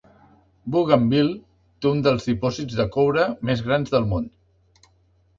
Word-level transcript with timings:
Bougainville 0.75 1.33
té 1.85 1.89
un 1.89 1.99
dels 2.07 2.25
dipòsits 2.29 2.77
de 2.79 2.85
coure 2.95 3.25
més 3.51 3.61
grans 3.69 3.93
del 3.97 4.09
món. 4.15 4.25